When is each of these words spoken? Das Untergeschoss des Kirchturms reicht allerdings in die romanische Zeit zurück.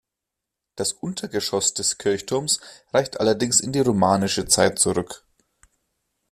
Das 0.75 0.93
Untergeschoss 0.93 1.75
des 1.75 1.99
Kirchturms 1.99 2.59
reicht 2.91 3.19
allerdings 3.19 3.59
in 3.59 3.71
die 3.71 3.81
romanische 3.81 4.47
Zeit 4.47 4.79
zurück. 4.79 5.23